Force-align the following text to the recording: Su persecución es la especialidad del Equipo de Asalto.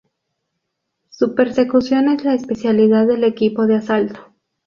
Su 1.09 1.35
persecución 1.35 2.09
es 2.09 2.23
la 2.25 2.33
especialidad 2.33 3.05
del 3.05 3.23
Equipo 3.23 3.67
de 3.67 3.75
Asalto. 3.75 4.33